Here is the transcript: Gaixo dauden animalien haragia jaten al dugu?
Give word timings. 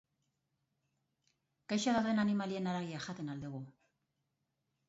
Gaixo 1.73 1.95
dauden 1.97 2.23
animalien 2.23 2.71
haragia 2.73 3.03
jaten 3.07 3.33
al 3.35 3.45
dugu? 3.47 3.63